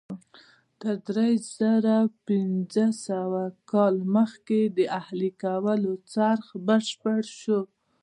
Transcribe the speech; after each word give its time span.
تر 0.81 0.95
درې 1.09 1.29
زره 1.57 1.97
پنځه 2.27 2.85
سوه 3.07 3.43
کاله 3.71 4.03
مخکې 4.17 4.59
د 4.77 4.79
اهلي 4.99 5.31
کولو 5.41 5.93
څرخ 6.13 6.45
بشپړ 6.67 7.19
شو. 7.39 7.61